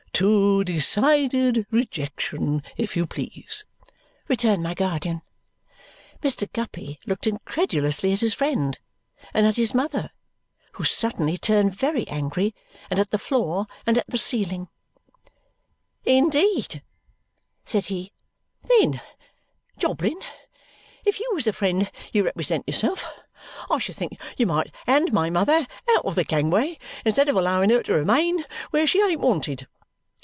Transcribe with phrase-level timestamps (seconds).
[0.15, 3.65] "To decided rejection, if you please,"
[4.27, 5.23] returned my guardian.
[6.21, 6.51] Mr.
[6.53, 8.77] Guppy looked incredulously at his friend,
[9.33, 10.11] and at his mother,
[10.73, 12.53] who suddenly turned very angry,
[12.91, 14.67] and at the floor, and at the ceiling.
[16.05, 16.83] "Indeed?"
[17.65, 18.11] said he.
[18.63, 19.01] "Then,
[19.79, 20.21] Jobling,
[21.03, 23.07] if you was the friend you represent yourself,
[23.71, 25.65] I should think you might hand my mother
[25.97, 29.67] out of the gangway instead of allowing her to remain where she ain't wanted."